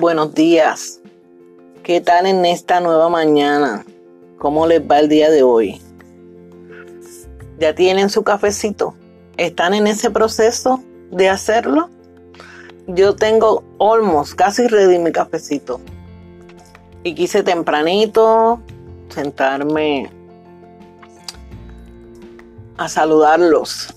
[0.00, 0.98] buenos días.
[1.82, 3.84] ¿Qué tal en esta nueva mañana?
[4.38, 5.80] ¿Cómo les va el día de hoy?
[7.58, 8.94] ¿Ya tienen su cafecito?
[9.36, 11.90] ¿Están en ese proceso de hacerlo?
[12.86, 15.80] Yo tengo almost, casi ready mi cafecito.
[17.02, 18.60] Y quise tempranito
[19.10, 20.10] sentarme
[22.78, 23.94] a saludarlos,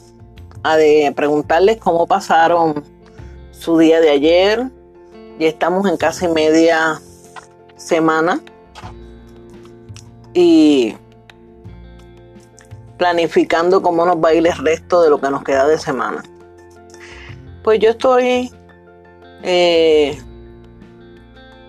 [0.63, 0.77] a
[1.15, 2.83] preguntarles cómo pasaron
[3.51, 4.69] su día de ayer.
[5.39, 7.01] Ya estamos en casi media
[7.75, 8.41] semana
[10.33, 10.95] y
[12.97, 16.23] planificando cómo nos va a ir el resto de lo que nos queda de semana.
[17.63, 18.51] Pues yo estoy
[19.41, 20.17] eh,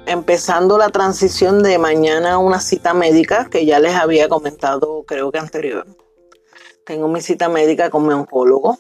[0.07, 5.33] empezando la transición de mañana a una cita médica que ya les había comentado creo
[5.33, 5.87] que anterior.
[6.85, 8.79] Tengo mi cita médica con mi oncólogo.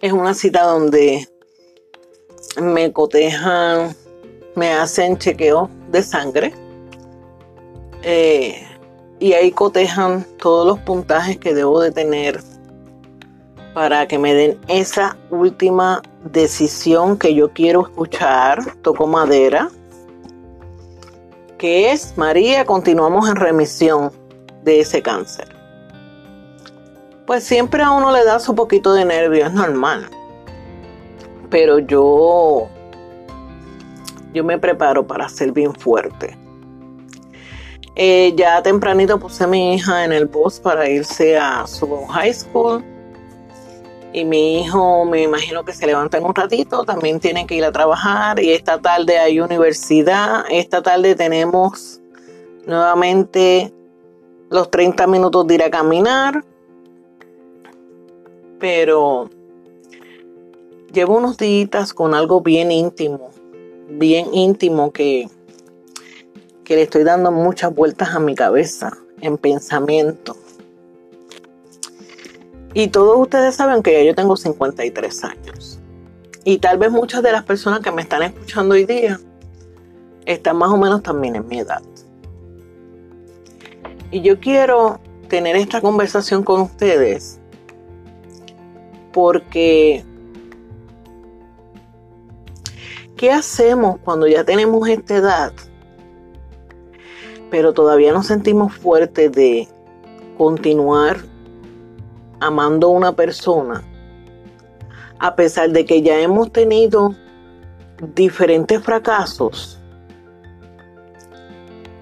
[0.00, 1.28] Es una cita donde
[2.60, 3.94] me cotejan,
[4.54, 6.54] me hacen chequeo de sangre
[8.02, 8.66] eh,
[9.20, 12.40] y ahí cotejan todos los puntajes que debo de tener
[13.74, 19.70] para que me den esa última decisión que yo quiero escuchar, toco madera,
[21.58, 24.12] que es, María, continuamos en remisión
[24.62, 25.48] de ese cáncer.
[27.26, 30.10] Pues siempre a uno le da su poquito de nervio, es normal.
[31.52, 32.66] Pero yo,
[34.32, 36.36] yo me preparo para ser bien fuerte.
[37.94, 42.32] Eh, ya tempranito puse a mi hija en el bus para irse a su high
[42.32, 42.82] school.
[44.14, 47.64] Y mi hijo me imagino que se levanta en un ratito, también tiene que ir
[47.64, 48.40] a trabajar.
[48.40, 52.00] Y esta tarde hay universidad, esta tarde tenemos
[52.66, 53.74] nuevamente
[54.48, 56.42] los 30 minutos de ir a caminar,
[58.58, 59.28] pero
[60.92, 63.30] llevo unos días con algo bien íntimo,
[63.88, 65.28] bien íntimo que,
[66.64, 70.36] que le estoy dando muchas vueltas a mi cabeza en pensamiento
[72.74, 75.78] y todos ustedes saben que ya yo tengo 53 años.
[76.44, 79.20] Y tal vez muchas de las personas que me están escuchando hoy día
[80.24, 81.82] están más o menos también en mi edad.
[84.10, 87.38] Y yo quiero tener esta conversación con ustedes
[89.12, 90.04] porque
[93.22, 95.52] ¿qué hacemos cuando ya tenemos esta edad?
[97.52, 99.68] Pero todavía nos sentimos fuertes de
[100.36, 101.18] continuar
[102.40, 103.84] amando a una persona,
[105.20, 107.14] a pesar de que ya hemos tenido
[108.12, 109.80] diferentes fracasos,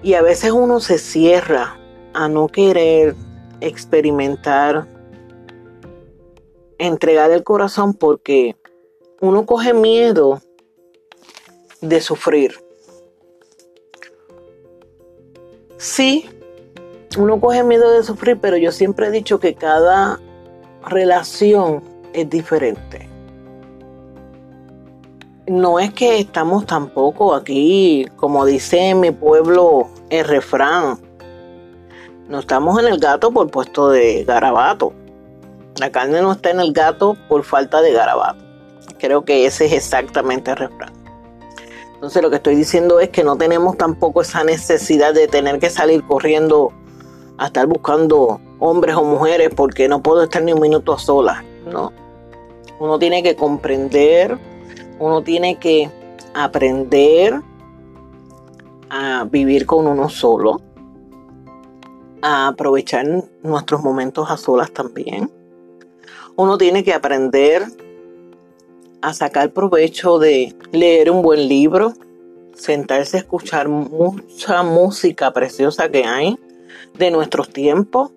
[0.01, 1.77] y a veces uno se cierra
[2.15, 3.15] a no querer
[3.59, 4.87] experimentar,
[6.79, 8.55] entregar el corazón porque
[9.21, 10.41] uno coge miedo
[11.81, 12.53] de sufrir.
[15.77, 16.29] Sí,
[17.17, 20.19] uno coge miedo de sufrir, pero yo siempre he dicho que cada
[20.87, 21.83] relación
[22.13, 23.09] es diferente.
[25.47, 30.99] No es que estamos tampoco aquí, como dice mi pueblo el refrán,
[32.29, 34.93] no estamos en el gato por puesto de garabato.
[35.77, 38.43] La carne no está en el gato por falta de garabato.
[38.99, 41.00] Creo que ese es exactamente el refrán.
[42.01, 45.69] Entonces lo que estoy diciendo es que no tenemos tampoco esa necesidad de tener que
[45.69, 46.73] salir corriendo
[47.37, 51.43] a estar buscando hombres o mujeres porque no puedo estar ni un minuto a solas.
[51.71, 51.93] No.
[52.79, 54.39] Uno tiene que comprender,
[54.97, 55.91] uno tiene que
[56.33, 57.39] aprender
[58.89, 60.59] a vivir con uno solo,
[62.23, 63.05] a aprovechar
[63.43, 65.29] nuestros momentos a solas también.
[66.35, 67.63] Uno tiene que aprender
[69.01, 71.93] a sacar provecho de leer un buen libro,
[72.53, 76.37] sentarse a escuchar mucha música preciosa que hay
[76.97, 78.11] de nuestros tiempos,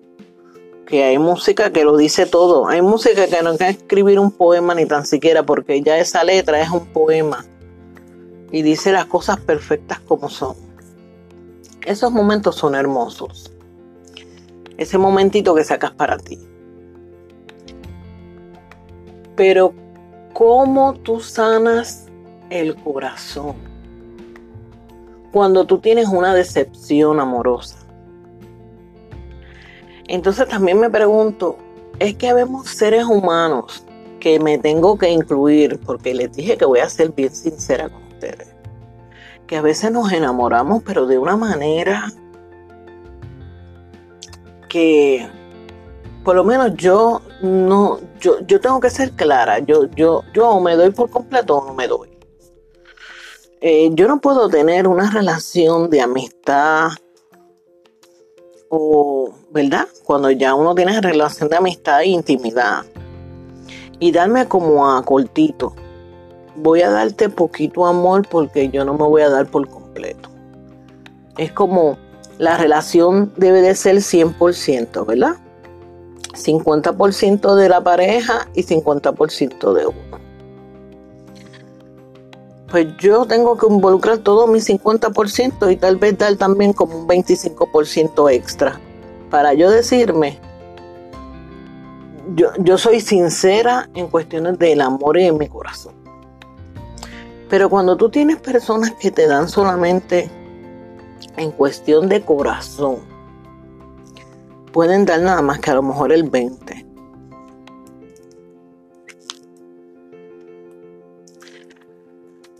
[0.85, 2.67] que hay música que lo dice todo.
[2.67, 6.61] Hay música que no que escribir un poema ni tan siquiera, porque ya esa letra
[6.61, 7.45] es un poema
[8.51, 10.55] y dice las cosas perfectas como son.
[11.85, 13.51] Esos momentos son hermosos.
[14.77, 16.39] Ese momentito que sacas para ti.
[19.35, 19.73] Pero,
[20.35, 22.05] ¿cómo tú sanas
[22.51, 23.55] el corazón?
[25.31, 27.85] Cuando tú tienes una decepción amorosa
[30.07, 31.57] entonces también me pregunto,
[31.99, 33.83] es que vemos seres humanos
[34.19, 38.03] que me tengo que incluir, porque les dije que voy a ser bien sincera con
[38.03, 38.53] ustedes,
[39.47, 42.11] que a veces nos enamoramos, pero de una manera
[44.69, 45.27] que
[46.25, 50.75] por lo menos yo no, yo, yo tengo que ser clara, yo, yo, yo me
[50.75, 52.09] doy por completo o no me doy.
[53.61, 56.89] Eh, yo no puedo tener una relación de amistad
[58.69, 59.87] o, ¿verdad?
[60.03, 62.83] Cuando ya uno tiene relación de amistad e intimidad
[63.99, 65.75] y darme como a cortito.
[66.55, 70.29] Voy a darte poquito amor porque yo no me voy a dar por completo.
[71.37, 71.97] Es como
[72.39, 75.35] la relación debe de ser 100%, ¿verdad?
[76.35, 80.25] 50% de la pareja y 50% de uno.
[82.69, 87.07] Pues yo tengo que involucrar todo mi 50% y tal vez dar también como un
[87.07, 88.79] 25% extra.
[89.29, 90.39] Para yo decirme,
[92.35, 95.93] yo, yo soy sincera en cuestiones del amor y en mi corazón.
[97.49, 100.29] Pero cuando tú tienes personas que te dan solamente
[101.37, 103.14] en cuestión de corazón,
[104.75, 106.85] pueden dar nada más que a lo mejor el 20.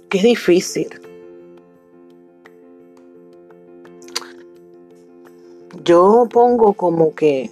[0.07, 0.87] Qué difícil.
[5.83, 7.49] Yo pongo como que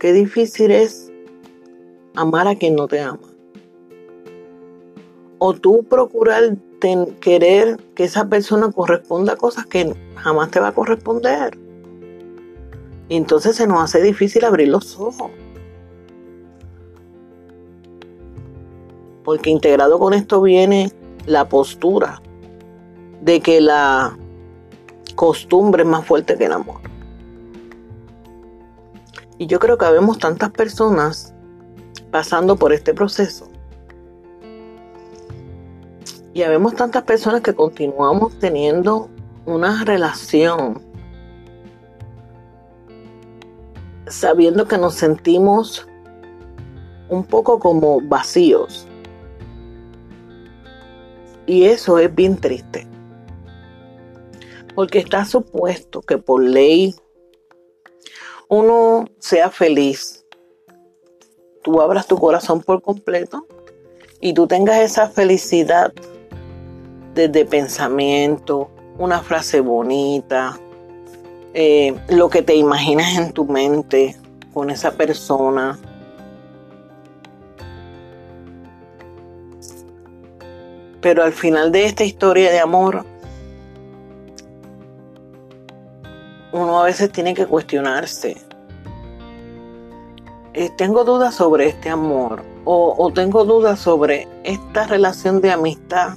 [0.00, 1.12] qué difícil es
[2.16, 3.20] amar a quien no te ama.
[5.38, 6.56] O tú procurar
[7.20, 11.69] querer que esa persona corresponda a cosas que jamás te va a corresponder.
[13.10, 15.32] Entonces se nos hace difícil abrir los ojos.
[19.24, 20.92] Porque integrado con esto viene
[21.26, 22.22] la postura
[23.20, 24.16] de que la
[25.16, 26.80] costumbre es más fuerte que el amor.
[29.38, 31.34] Y yo creo que vemos tantas personas
[32.12, 33.48] pasando por este proceso.
[36.32, 39.10] Y vemos tantas personas que continuamos teniendo
[39.46, 40.89] una relación
[44.10, 45.86] sabiendo que nos sentimos
[47.08, 48.86] un poco como vacíos.
[51.46, 52.86] Y eso es bien triste.
[54.74, 56.94] Porque está supuesto que por ley
[58.48, 60.24] uno sea feliz.
[61.62, 63.46] Tú abras tu corazón por completo
[64.20, 65.92] y tú tengas esa felicidad
[67.14, 70.58] desde pensamiento, una frase bonita,
[71.52, 74.16] eh, lo que te imaginas en tu mente
[74.52, 75.78] con esa persona.
[81.00, 83.04] Pero al final de esta historia de amor,
[86.52, 88.36] uno a veces tiene que cuestionarse.
[90.52, 96.14] Eh, tengo dudas sobre este amor o, o tengo dudas sobre esta relación de amistad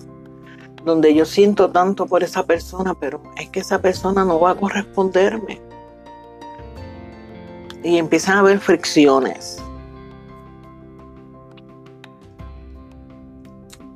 [0.85, 4.55] donde yo siento tanto por esa persona, pero es que esa persona no va a
[4.55, 5.61] corresponderme.
[7.83, 9.61] Y empiezan a haber fricciones.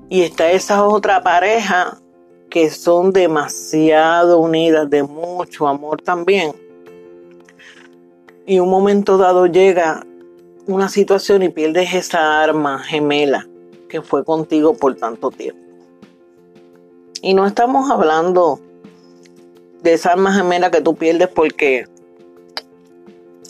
[0.10, 1.98] Y está esa otra pareja
[2.50, 6.54] que son demasiado unidas, de mucho amor también.
[8.46, 10.06] Y un momento dado llega
[10.66, 13.46] una situación y pierdes esa arma gemela
[13.90, 15.67] que fue contigo por tanto tiempo.
[17.22, 18.60] Y no estamos hablando
[19.82, 21.86] de esa alma gemela que tú pierdes porque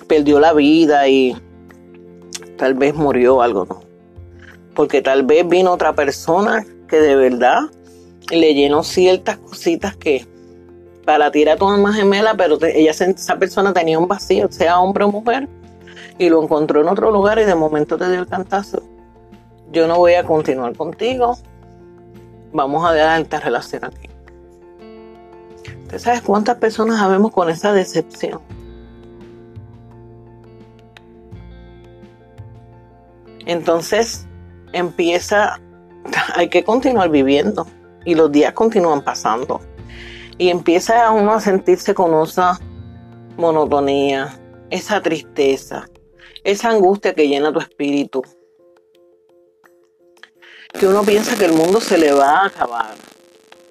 [0.07, 1.35] perdió la vida y
[2.57, 3.81] tal vez murió algo, ¿no?
[4.73, 7.61] Porque tal vez vino otra persona que de verdad
[8.31, 10.25] le llenó ciertas cositas que
[11.05, 15.05] para ti era tu alma gemela, pero ella, esa persona tenía un vacío, sea hombre
[15.05, 15.47] o mujer,
[16.17, 18.83] y lo encontró en otro lugar y de momento te dio el cantazo.
[19.71, 21.37] Yo no voy a continuar contigo,
[22.53, 24.09] vamos a dar esta relación aquí.
[25.83, 28.41] ¿Usted sabe cuántas personas sabemos con esa decepción?
[33.45, 34.27] Entonces
[34.73, 35.59] empieza,
[36.35, 37.65] hay que continuar viviendo
[38.03, 39.61] y los días continúan pasando.
[40.37, 42.59] Y empieza uno a sentirse con esa
[43.37, 44.37] monotonía,
[44.69, 45.87] esa tristeza,
[46.43, 48.23] esa angustia que llena tu espíritu,
[50.77, 52.93] que uno piensa que el mundo se le va a acabar,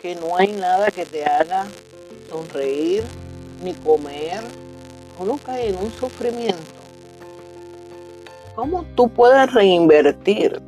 [0.02, 1.64] que no hay nada que te haga
[2.28, 3.04] sonreír
[3.62, 4.40] ni comer,
[5.18, 6.60] uno cae en un sufrimiento.
[8.56, 10.60] ¿Cómo tú puedes reinvertir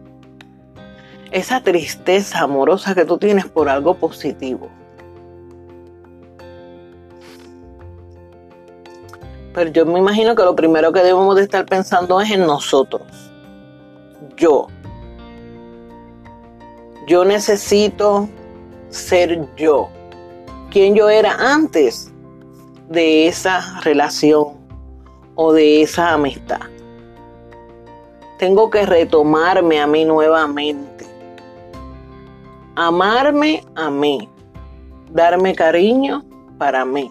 [1.33, 4.69] esa tristeza amorosa que tú tienes por algo positivo?
[9.55, 13.03] Pero yo me imagino que lo primero que debemos de estar pensando es en nosotros.
[14.37, 14.69] Yo,
[17.09, 18.29] yo necesito
[18.91, 19.89] ser yo,
[20.71, 22.13] quien yo era antes
[22.91, 24.59] de esa relación
[25.35, 26.61] o de esa amistad.
[28.39, 31.07] Tengo que retomarme a mí nuevamente.
[32.77, 34.29] Amarme a mí.
[35.11, 36.23] darme cariño
[36.59, 37.11] para mí.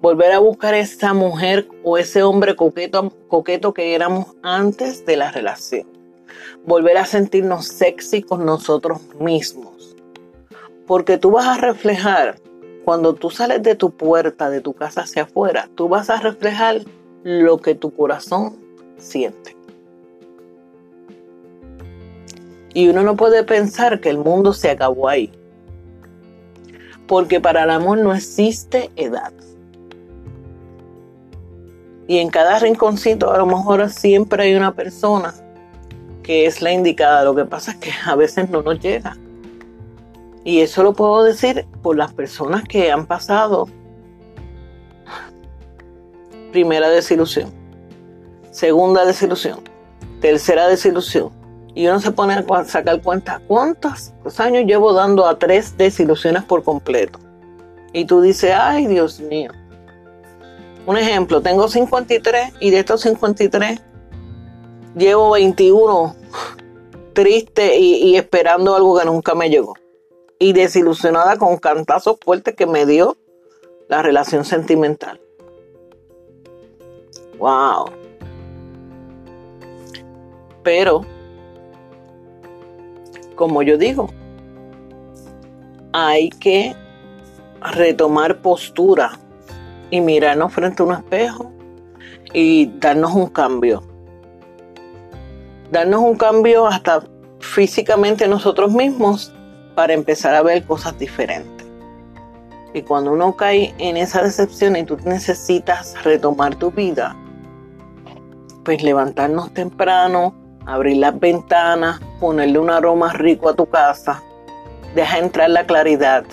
[0.00, 5.30] Volver a buscar esa mujer o ese hombre coqueto, coqueto que éramos antes de la
[5.30, 5.97] relación.
[6.64, 9.96] Volver a sentirnos sexy con nosotros mismos.
[10.86, 12.40] Porque tú vas a reflejar,
[12.84, 16.80] cuando tú sales de tu puerta, de tu casa hacia afuera, tú vas a reflejar
[17.22, 18.56] lo que tu corazón
[18.96, 19.56] siente.
[22.74, 25.32] Y uno no puede pensar que el mundo se acabó ahí.
[27.06, 29.32] Porque para el amor no existe edad.
[32.06, 35.34] Y en cada rinconcito a lo mejor siempre hay una persona
[36.28, 37.24] que es la indicada.
[37.24, 39.16] Lo que pasa es que a veces no nos llega.
[40.44, 43.66] Y eso lo puedo decir por las personas que han pasado
[46.52, 47.50] primera desilusión,
[48.50, 49.60] segunda desilusión,
[50.20, 51.30] tercera desilusión,
[51.74, 56.62] y uno se pone a sacar cuenta, ¿cuántos años llevo dando a tres desilusiones por
[56.62, 57.18] completo?
[57.94, 59.52] Y tú dices, ay Dios mío.
[60.86, 63.80] Un ejemplo, tengo 53 y de estos 53
[64.94, 66.17] llevo 21
[67.12, 69.74] triste y, esperando algo que nunca me llegó.
[70.38, 73.16] Y desilusionada con cantazos fuertes que me dio
[73.88, 75.20] la relación sentimental.
[77.38, 77.86] Wow.
[80.62, 81.04] Pero
[83.34, 84.10] como yo digo,
[85.92, 86.74] hay que
[87.72, 89.18] retomar postura
[89.90, 91.52] y mirarnos frente a un espejo
[92.32, 93.82] y darnos un cambio.
[95.70, 97.02] Darnos un cambio hasta
[97.40, 99.32] físicamente nosotros mismos
[99.74, 101.66] para empezar a ver cosas diferentes.
[102.74, 107.16] Y cuando uno cae en esa decepción y tú necesitas retomar tu vida,
[108.64, 110.34] pues levantarnos temprano,
[110.66, 114.22] abrir las ventanas, ponerle un aroma rico a tu casa,
[114.94, 116.24] deja entrar la claridad.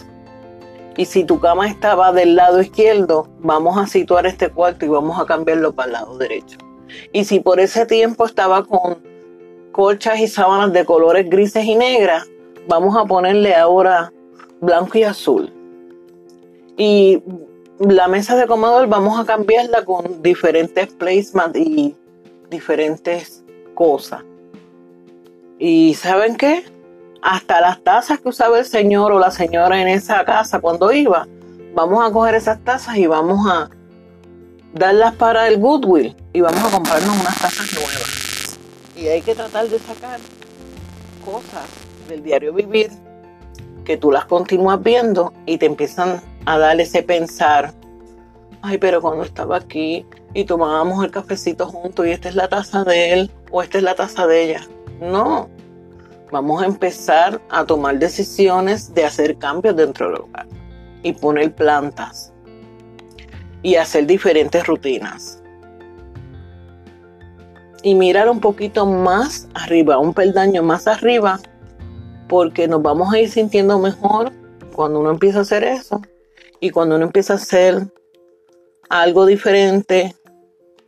[0.97, 5.19] Y si tu cama estaba del lado izquierdo, vamos a situar este cuarto y vamos
[5.19, 6.57] a cambiarlo para el lado derecho.
[7.11, 9.14] Y si por ese tiempo estaba con
[9.75, 12.25] colchas y sábanas de colores grises y negras,
[12.65, 14.13] vamos a ponerle ahora
[14.61, 15.51] blanco y azul.
[16.77, 17.21] Y
[17.79, 21.93] la mesa de comedor vamos a cambiarla con diferentes placements y
[22.49, 24.23] diferentes cosas.
[25.59, 26.63] Y ¿saben qué?
[27.21, 31.27] Hasta las tazas que usaba el señor o la señora en esa casa cuando iba,
[31.73, 33.69] vamos a coger esas tazas y vamos a
[34.73, 38.24] darlas para el Goodwill y vamos a comprarnos unas tazas nuevas.
[38.95, 40.19] Y hay que tratar de sacar
[41.23, 41.65] cosas
[42.07, 42.91] del diario vivir
[43.83, 47.73] que tú las continúas viendo y te empiezan a dar ese pensar,
[48.61, 52.83] ay, pero cuando estaba aquí y tomábamos el cafecito juntos y esta es la taza
[52.83, 54.67] de él o esta es la taza de ella.
[54.99, 55.49] No,
[56.31, 60.47] vamos a empezar a tomar decisiones de hacer cambios dentro del hogar
[61.03, 62.33] y poner plantas
[63.61, 65.41] y hacer diferentes rutinas.
[67.85, 71.39] Y mirar un poquito más arriba, un peldaño más arriba,
[72.27, 74.31] porque nos vamos a ir sintiendo mejor
[74.73, 76.01] cuando uno empieza a hacer eso
[76.59, 77.85] y cuando uno empieza a hacer
[78.89, 80.15] algo diferente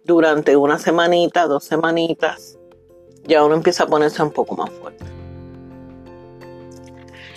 [0.06, 2.58] durante una semanita, dos semanitas,
[3.28, 5.06] ya uno empieza a ponerse un poco más fuerte.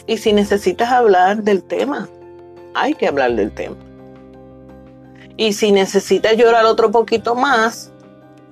[0.07, 2.09] Y si necesitas hablar del tema,
[2.73, 3.77] hay que hablar del tema.
[5.37, 7.90] Y si necesitas llorar otro poquito más,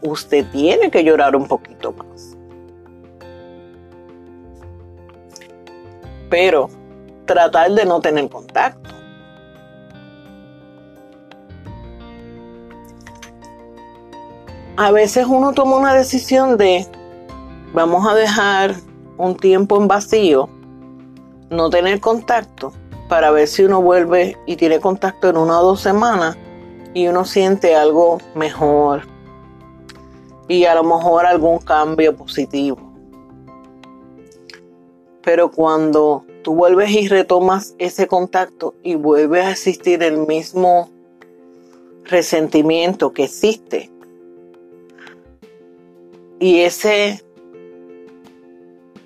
[0.02, 2.37] usted tiene que llorar un poquito más.
[6.31, 6.69] Pero
[7.26, 8.88] tratar de no tener contacto.
[14.81, 16.87] a veces uno toma una decisión de
[17.73, 18.76] vamos a dejar
[19.17, 20.49] un tiempo en vacío,
[21.50, 22.73] no tener contacto,
[23.09, 26.37] para ver si uno vuelve y tiene contacto en una o dos semanas
[26.95, 29.02] y uno siente algo mejor
[30.49, 32.78] y a lo mejor algún cambio positivo.
[35.23, 40.90] Pero cuando tú vuelves y retomas ese contacto y vuelves a existir el mismo
[42.05, 43.90] resentimiento que existe,
[46.40, 47.23] y ese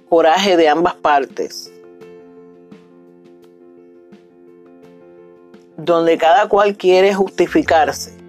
[0.08, 1.72] coraje de ambas partes,
[5.76, 8.21] donde cada cual quiere justificarse,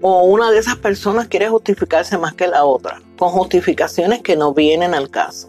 [0.00, 4.52] o una de esas personas quiere justificarse más que la otra, con justificaciones que no
[4.52, 5.48] vienen al caso,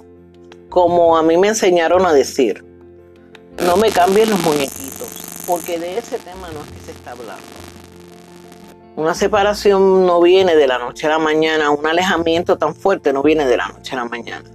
[0.70, 2.64] como a mí me enseñaron a decir,
[3.66, 7.44] no me cambien los muñequitos, porque de ese tema no es que se está hablando.
[8.96, 13.22] Una separación no viene de la noche a la mañana, un alejamiento tan fuerte no
[13.22, 14.50] viene de la noche a la mañana.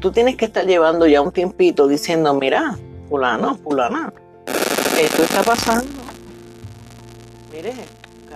[0.00, 2.76] Tú tienes que estar llevando ya un tiempito diciendo, mira,
[3.08, 4.12] fulano, fulana,
[4.98, 5.92] esto está pasando.
[7.52, 7.74] Mire,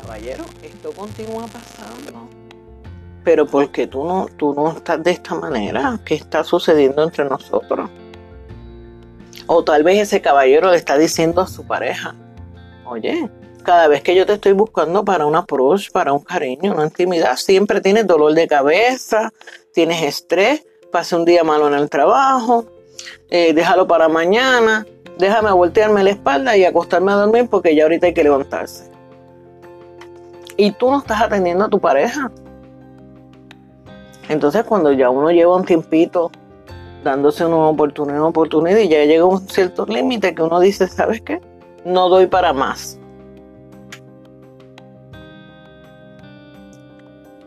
[0.06, 2.28] caballero, esto continúa pasando.
[3.24, 5.98] Pero ¿por qué tú no, tú no estás de esta manera?
[6.04, 7.90] ¿Qué está sucediendo entre nosotros?
[9.48, 12.14] O tal vez ese caballero le está diciendo a su pareja,
[12.84, 13.28] oye,
[13.64, 17.36] cada vez que yo te estoy buscando para un approach, para un cariño, una intimidad,
[17.36, 19.32] siempre tienes dolor de cabeza,
[19.74, 22.64] tienes estrés, pase un día malo en el trabajo,
[23.28, 24.86] eh, déjalo para mañana,
[25.18, 28.95] déjame voltearme la espalda y acostarme a dormir porque ya ahorita hay que levantarse.
[30.56, 32.30] Y tú no estás atendiendo a tu pareja.
[34.28, 36.30] Entonces cuando ya uno lleva un tiempito
[37.04, 41.20] dándose una oportunidad, una oportunidad y ya llega un cierto límite que uno dice, ¿sabes
[41.20, 41.40] qué?
[41.84, 42.98] No doy para más.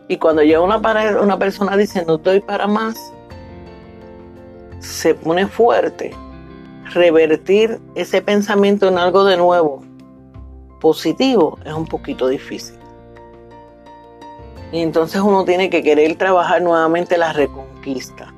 [0.08, 0.78] Y cuando llega una,
[1.22, 2.96] una persona dice, no doy para más,
[4.80, 6.12] se pone fuerte.
[6.92, 9.84] Revertir ese pensamiento en algo de nuevo,
[10.80, 12.79] positivo, es un poquito difícil.
[14.72, 18.32] Y entonces uno tiene que querer trabajar nuevamente la reconquista.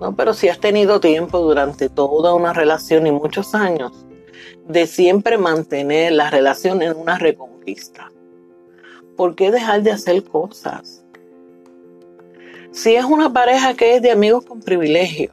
[0.00, 0.14] ¿no?
[0.14, 4.06] Pero si has tenido tiempo durante toda una relación y muchos años
[4.66, 8.10] de siempre mantener la relación en una reconquista,
[9.16, 11.04] ¿por qué dejar de hacer cosas?
[12.72, 15.32] Si es una pareja que es de amigos con privilegio,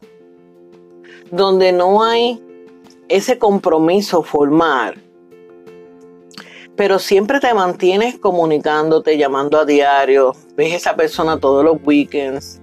[1.30, 2.42] donde no hay
[3.10, 4.96] ese compromiso formal,
[6.78, 12.62] pero siempre te mantienes comunicándote, llamando a diario, ves a esa persona todos los weekends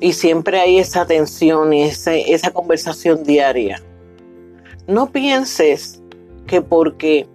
[0.00, 3.80] y siempre hay esa tensión y esa conversación diaria.
[4.88, 6.02] No pienses
[6.46, 7.28] que porque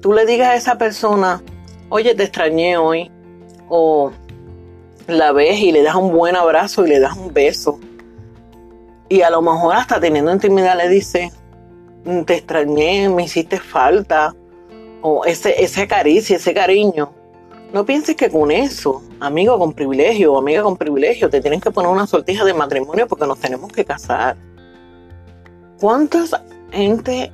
[0.00, 1.42] tú le digas a esa persona,
[1.88, 3.10] oye, te extrañé hoy,
[3.68, 4.12] o
[5.08, 7.80] la ves y le das un buen abrazo y le das un beso,
[9.08, 11.32] y a lo mejor hasta teniendo intimidad le dice,
[12.26, 14.34] te extrañé, me hiciste falta,
[15.06, 17.12] o ese, ese caricia, ese cariño.
[17.74, 21.70] No pienses que con eso, amigo con privilegio o amiga con privilegio, te tienen que
[21.70, 24.34] poner una sortija de matrimonio porque nos tenemos que casar.
[25.78, 26.30] ¿Cuántas
[26.72, 27.30] gente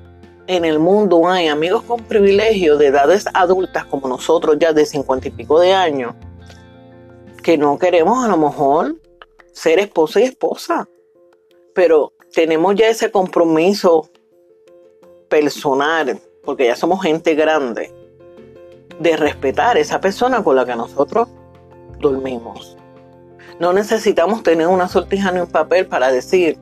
[0.49, 5.29] en el mundo hay, amigos con privilegio de edades adultas como nosotros ya de cincuenta
[5.29, 6.15] y pico de años,
[7.41, 8.97] que no queremos a lo mejor
[9.53, 10.89] ser esposa y esposa,
[11.73, 14.11] pero tenemos ya ese compromiso
[15.29, 17.93] personal porque ya somos gente grande,
[18.99, 21.29] de respetar esa persona con la que nosotros
[21.99, 22.77] dormimos.
[23.59, 26.59] No necesitamos tener una sortija ni un papel para decir,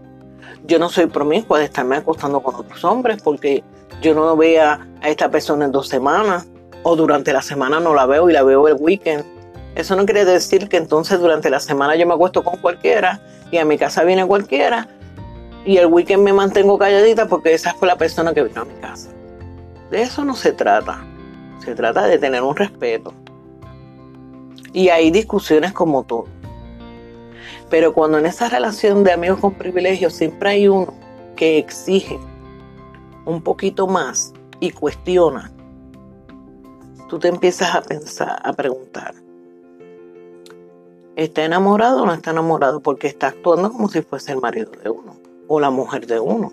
[0.66, 3.62] yo no soy promiscua de estarme acostando con otros hombres porque
[4.00, 6.48] yo no vea a esta persona en dos semanas
[6.82, 9.24] o durante la semana no la veo y la veo el weekend.
[9.74, 13.58] Eso no quiere decir que entonces durante la semana yo me acuesto con cualquiera y
[13.58, 14.88] a mi casa viene cualquiera
[15.64, 18.74] y el weekend me mantengo calladita porque esa fue la persona que vino a mi
[18.74, 19.10] casa.
[19.90, 21.04] De eso no se trata.
[21.64, 23.12] Se trata de tener un respeto.
[24.72, 26.26] Y hay discusiones como todo.
[27.70, 30.94] Pero cuando en esa relación de amigos con privilegios siempre hay uno
[31.36, 32.18] que exige
[33.24, 35.52] un poquito más y cuestiona,
[37.08, 39.14] tú te empiezas a pensar, a preguntar,
[41.16, 42.80] ¿está enamorado o no está enamorado?
[42.80, 46.52] Porque está actuando como si fuese el marido de uno o la mujer de uno.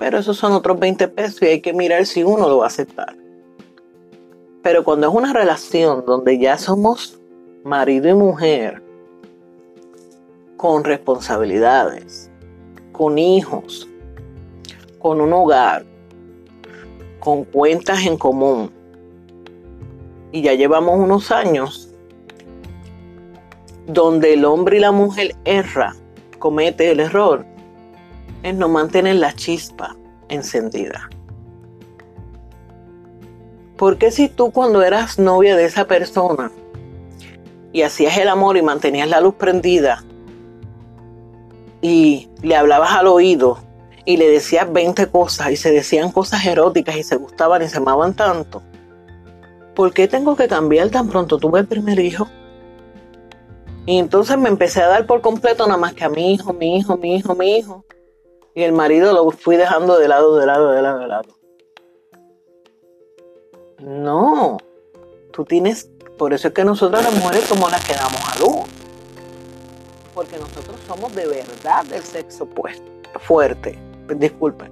[0.00, 2.68] Pero esos son otros 20 pesos y hay que mirar si uno lo va a
[2.68, 3.14] aceptar.
[4.62, 7.20] Pero cuando es una relación donde ya somos
[7.64, 8.82] marido y mujer,
[10.56, 12.30] con responsabilidades,
[12.92, 13.86] con hijos,
[14.98, 15.84] con un hogar,
[17.18, 18.72] con cuentas en común,
[20.32, 21.94] y ya llevamos unos años
[23.86, 25.94] donde el hombre y la mujer erra,
[26.38, 27.44] comete el error
[28.42, 29.96] es no mantener la chispa
[30.28, 31.08] encendida.
[33.76, 36.50] Porque si tú cuando eras novia de esa persona
[37.72, 40.04] y hacías el amor y mantenías la luz prendida
[41.80, 43.58] y le hablabas al oído
[44.04, 47.78] y le decías 20 cosas y se decían cosas eróticas y se gustaban y se
[47.78, 48.62] amaban tanto,
[49.74, 52.28] ¿por qué tengo que cambiar tan pronto tuve el primer hijo?
[53.86, 56.76] Y entonces me empecé a dar por completo nada más que a mi hijo, mi
[56.76, 57.84] hijo, mi hijo, mi hijo.
[58.54, 61.40] Y el marido lo fui dejando de lado, de lado, de lado, de lado.
[63.78, 64.58] No,
[65.32, 68.68] tú tienes, por eso es que nosotros las mujeres somos las que damos a luz.
[70.14, 72.84] Porque nosotros somos de verdad del sexo opuesto,
[73.20, 73.78] fuerte,
[74.16, 74.70] disculpen.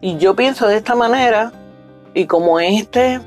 [0.00, 1.52] Y yo pienso de esta manera,
[2.14, 3.20] y como este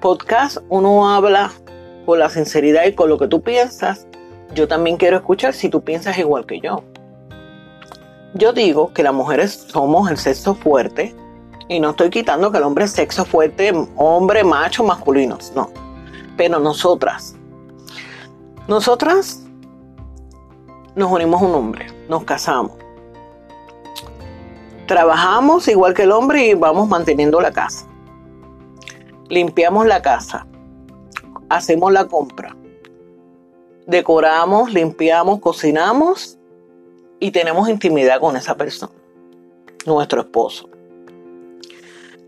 [0.00, 1.52] podcast uno habla
[2.06, 4.06] con la sinceridad y con lo que tú piensas,
[4.54, 6.82] yo también quiero escuchar si tú piensas igual que yo.
[8.34, 11.14] Yo digo que las mujeres somos el sexo fuerte
[11.68, 15.70] y no estoy quitando que el hombre es sexo fuerte, hombre, macho, masculinos, no.
[16.36, 17.34] Pero nosotras,
[18.68, 19.42] nosotras
[20.94, 22.72] nos unimos a un hombre, nos casamos.
[24.86, 27.86] Trabajamos igual que el hombre y vamos manteniendo la casa.
[29.28, 30.46] Limpiamos la casa.
[31.50, 32.56] Hacemos la compra.
[33.86, 36.38] Decoramos, limpiamos, cocinamos
[37.22, 38.90] y tenemos intimidad con esa persona,
[39.86, 40.68] nuestro esposo.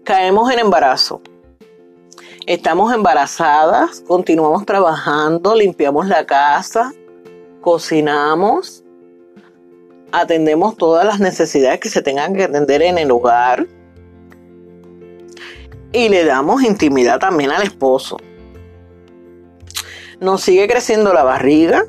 [0.05, 1.21] Caemos en embarazo.
[2.47, 6.93] Estamos embarazadas, continuamos trabajando, limpiamos la casa,
[7.61, 8.85] cocinamos,
[10.13, 13.67] atendemos todas las necesidades que se tengan que atender en el hogar
[15.93, 18.17] y le damos intimidad también al esposo.
[20.21, 21.85] Nos sigue creciendo la barriga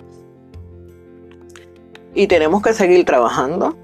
[2.15, 3.75] y tenemos que seguir trabajando,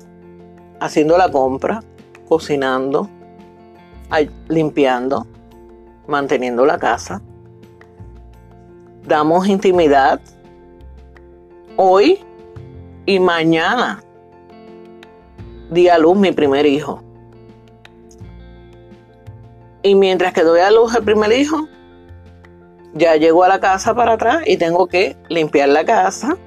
[0.80, 1.84] haciendo la compra,
[2.28, 3.10] cocinando,
[4.48, 5.28] limpiando,
[6.08, 7.22] manteniendo la casa.
[9.06, 10.22] Damos intimidad
[11.76, 12.20] hoy
[13.06, 14.02] y mañana
[15.70, 17.04] di a luz mi primer hijo.
[19.84, 21.68] Y mientras que doy a luz el primer hijo,
[22.94, 26.38] ya llego a la casa para atrás y tengo que limpiar la casa.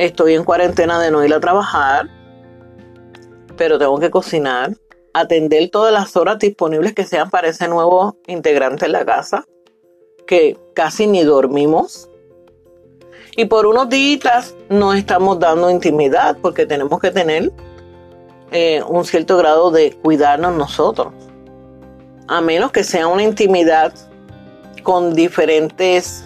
[0.00, 2.08] Estoy en cuarentena de no ir a trabajar,
[3.58, 4.74] pero tengo que cocinar,
[5.12, 9.44] atender todas las horas disponibles que sean para ese nuevo integrante en la casa,
[10.26, 12.08] que casi ni dormimos.
[13.36, 17.52] Y por unos días no estamos dando intimidad porque tenemos que tener
[18.52, 21.12] eh, un cierto grado de cuidarnos nosotros.
[22.26, 23.92] A menos que sea una intimidad
[24.82, 26.24] con diferentes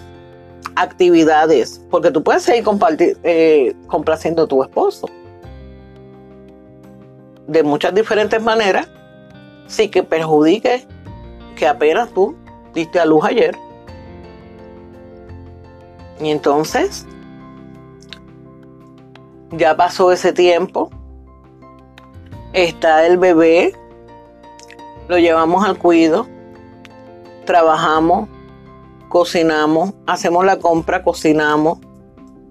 [0.75, 2.63] actividades, porque tú puedes seguir
[3.23, 5.07] eh, complaciendo a tu esposo.
[7.47, 8.87] De muchas diferentes maneras,
[9.67, 10.87] sí que perjudique
[11.55, 12.35] que apenas tú
[12.73, 13.55] diste a luz ayer.
[16.19, 17.05] Y entonces,
[19.51, 20.89] ya pasó ese tiempo,
[22.53, 23.73] está el bebé,
[25.07, 26.27] lo llevamos al cuido,
[27.45, 28.29] trabajamos,
[29.15, 31.79] cocinamos, hacemos la compra, cocinamos,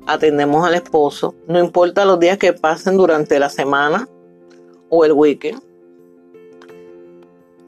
[0.06, 4.08] atendemos al esposo, no importa los días que pasen durante la semana
[4.88, 5.62] o el weekend.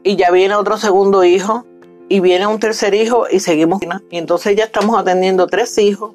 [0.02, 1.66] Y ya viene otro segundo hijo
[2.08, 3.82] y viene un tercer hijo y seguimos.
[4.10, 6.14] Y entonces ya estamos atendiendo tres hijos,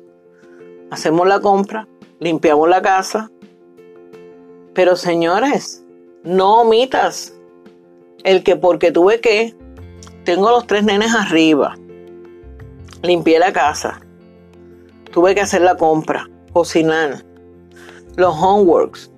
[0.90, 1.88] hacemos la compra,
[2.20, 3.30] limpiamos la casa.
[4.74, 5.86] Pero señores,
[6.24, 7.36] no omitas
[8.24, 9.56] el que porque tuve que,
[10.24, 11.76] tengo los tres nenes arriba,
[13.02, 14.00] limpié la casa,
[15.12, 17.24] tuve que hacer la compra, cocinar,
[18.16, 19.12] los homeworks.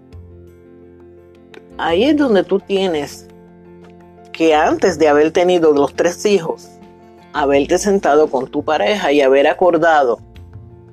[1.78, 3.28] Ahí es donde tú tienes
[4.32, 6.70] que antes de haber tenido los tres hijos,
[7.34, 10.20] haberte sentado con tu pareja y haber acordado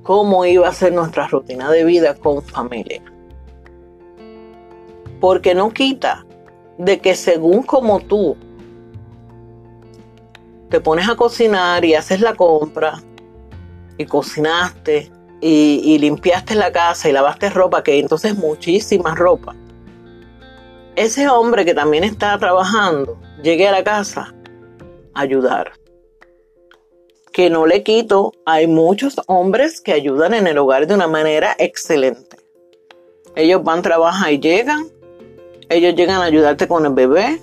[0.03, 3.03] cómo iba a ser nuestra rutina de vida con familia.
[5.21, 6.25] Porque no quita
[6.79, 8.37] de que según como tú
[10.71, 13.03] te pones a cocinar y haces la compra
[13.99, 15.11] y cocinaste
[15.43, 19.55] y, limpiaste la casa y lavaste ropa, que entonces muchísima ropa
[20.97, 24.35] ese hombre que también está trabajando llegue a la casa
[25.15, 25.73] a ayudar.
[27.33, 31.55] Que no le quito, hay muchos hombres que ayudan en el hogar de una manera
[31.59, 32.37] excelente.
[33.37, 34.89] Ellos van, trabajar y llegan,
[35.69, 37.41] ellos llegan a ayudarte con el bebé,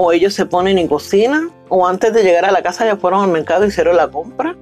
[0.00, 3.24] o ellos se ponen y cocinan, o antes de llegar a la casa ya fueron
[3.24, 4.54] al mercado y hicieron la compra.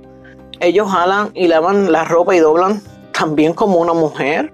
[0.60, 2.80] Ellos jalan y lavan la ropa y doblan
[3.12, 4.50] también como una mujer.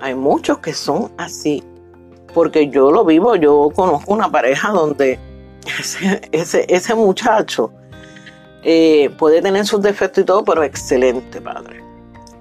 [0.00, 1.64] Hay muchos que son así
[2.32, 5.18] porque yo lo vivo, yo conozco una pareja donde
[6.30, 7.72] ese, ese, muchacho
[8.62, 11.82] eh, puede tener sus defectos y todo, pero excelente padre.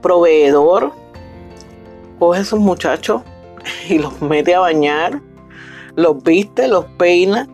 [0.04, 0.91] Proveedor,
[2.20, 3.24] coge a esos muchachos
[3.89, 5.20] y los mete a bañar,
[5.96, 7.48] los viste, los peina,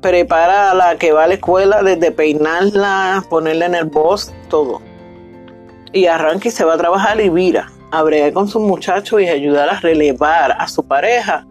[0.00, 4.80] prepara a la que va a la escuela desde peinarla, ponerla en el bus, todo.
[5.92, 9.68] Y arranca se va a trabajar y vira a bregar con sus muchachos y ayudar
[9.70, 11.46] a relevar a su pareja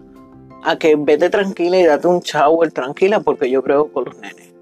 [0.63, 4.53] a que vete tranquila y date un shower tranquila porque yo creo con los nenes.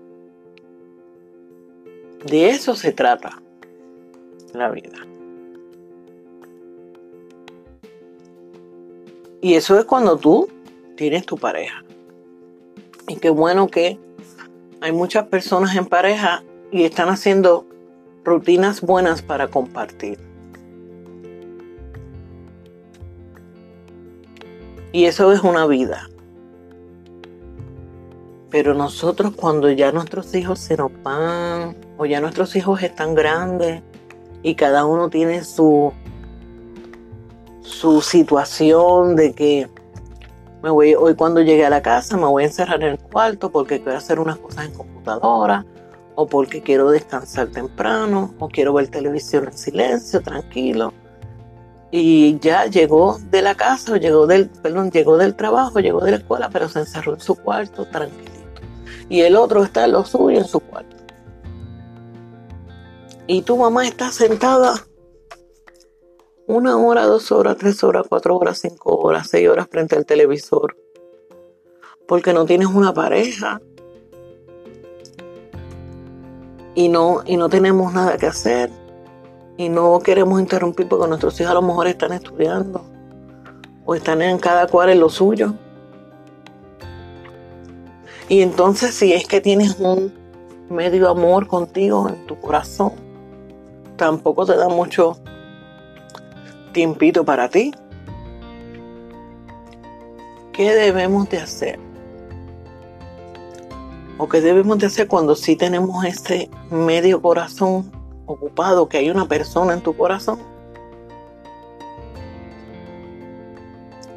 [2.25, 3.41] De eso se trata
[4.53, 4.97] la vida.
[9.41, 10.49] Y eso es cuando tú
[10.95, 11.84] tienes tu pareja.
[13.07, 13.99] Y qué bueno que
[14.81, 17.65] hay muchas personas en pareja y están haciendo
[18.23, 20.19] rutinas buenas para compartir.
[24.91, 26.09] Y eso es una vida.
[28.49, 33.81] Pero nosotros cuando ya nuestros hijos se nos van o ya nuestros hijos están grandes
[34.41, 35.91] y cada uno tiene su
[37.61, 39.69] su situación de que
[40.65, 43.51] me voy hoy cuando llegue a la casa me voy a encerrar en el cuarto
[43.51, 45.63] porque quiero hacer unas cosas en computadora
[46.15, 50.91] o porque quiero descansar temprano o quiero ver televisión en silencio, tranquilo.
[51.91, 56.11] Y ya llegó de la casa o llegó del, perdón, llegó del trabajo, llegó de
[56.11, 58.61] la escuela, pero se encerró en su cuarto tranquilito.
[59.07, 60.95] Y el otro está en lo suyo en su cuarto.
[63.27, 64.73] Y tu mamá está sentada
[66.47, 70.77] una hora, dos horas, tres horas, cuatro horas, cinco horas, seis horas frente al televisor.
[72.07, 73.61] Porque no tienes una pareja.
[76.75, 78.69] Y no, y no tenemos nada que hacer.
[79.57, 82.85] Y no queremos interrumpir porque nuestros hijos a lo mejor están estudiando.
[83.85, 85.53] O están en cada cual en lo suyo.
[88.29, 90.13] Y entonces si es que tienes un
[90.69, 92.93] medio amor contigo en tu corazón,
[93.97, 95.17] tampoco te da mucho
[96.75, 97.73] tiempito para ti.
[100.51, 101.79] ¿Qué debemos de hacer?
[104.17, 107.89] ¿O qué debemos de hacer cuando sí tenemos ese medio corazón
[108.25, 110.37] ocupado, que hay una persona en tu corazón?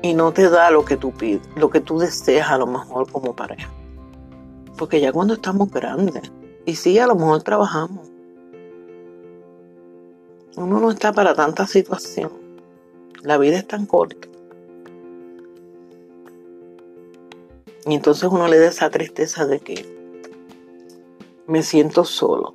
[0.03, 3.11] Y no te da lo que tú pides, lo que tú deseas a lo mejor
[3.12, 3.71] como pareja.
[4.77, 6.33] Porque ya cuando estamos grandes,
[6.66, 8.09] y sí, a lo mejor trabajamos,
[10.57, 12.38] uno no está para tanta situación.
[13.22, 14.28] La vida es tan corta.
[17.87, 19.87] Y entonces uno le da esa tristeza de que
[21.46, 22.54] me siento solo.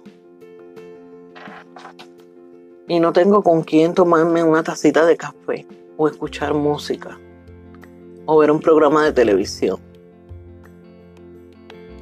[2.87, 5.65] Y no tengo con quién tomarme una tacita de café
[5.97, 7.19] o escuchar música
[8.25, 9.79] o ver un programa de televisión.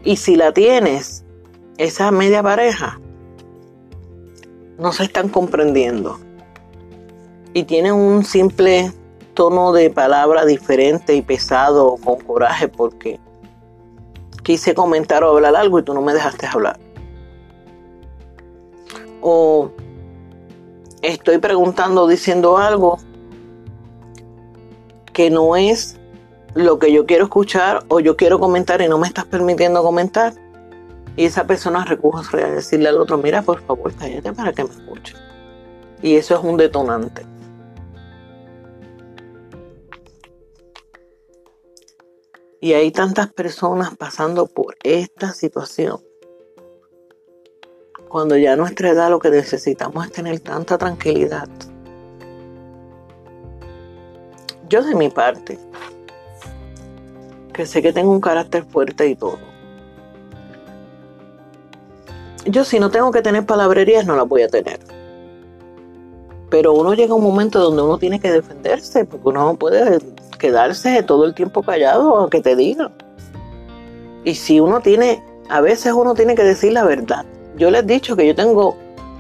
[0.04, 1.24] Y si la tienes,
[1.78, 3.00] esa media pareja,
[4.78, 6.20] no se están comprendiendo
[7.54, 8.92] y tiene un simple
[9.34, 13.20] tono de palabra diferente y pesado con coraje porque
[14.44, 16.80] quise comentar o hablar algo y tú no me dejaste hablar.
[19.22, 19.72] O
[21.02, 22.98] estoy preguntando diciendo algo
[25.14, 26.00] que no es
[26.54, 30.34] lo que yo quiero escuchar o yo quiero comentar y no me estás permitiendo comentar.
[31.18, 34.70] Y esa persona recurre a decirle al otro, mira, por favor, cállate para que me
[34.70, 35.14] escuche.
[36.02, 37.26] Y eso es un detonante.
[42.64, 46.00] Y hay tantas personas pasando por esta situación.
[48.08, 51.50] Cuando ya a nuestra edad lo que necesitamos es tener tanta tranquilidad.
[54.70, 55.58] Yo de mi parte,
[57.52, 59.40] que sé que tengo un carácter fuerte y todo.
[62.46, 64.80] Yo si no tengo que tener palabrerías no las voy a tener.
[66.52, 70.00] Pero uno llega a un momento donde uno tiene que defenderse, porque uno no puede
[70.42, 72.92] quedarse todo el tiempo callado aunque te digan.
[74.24, 77.26] Y si uno tiene, a veces uno tiene que decir la verdad.
[77.58, 78.76] Yo les he dicho que yo tengo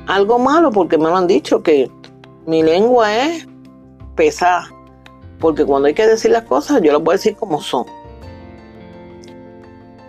[0.07, 1.91] algo malo porque me lo han dicho, que
[2.47, 3.47] mi lengua es
[4.15, 4.67] pesada.
[5.39, 7.85] Porque cuando hay que decir las cosas, yo las voy a decir como son.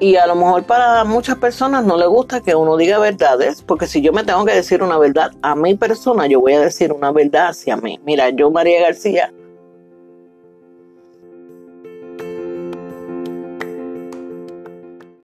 [0.01, 3.87] Y a lo mejor para muchas personas no les gusta que uno diga verdades, porque
[3.87, 6.90] si yo me tengo que decir una verdad a mi persona, yo voy a decir
[6.90, 8.01] una verdad hacia mí.
[8.05, 9.33] Mira, yo María García